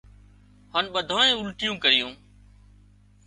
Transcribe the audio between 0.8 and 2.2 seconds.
ٻڌانئي اُلٽيون ڪريون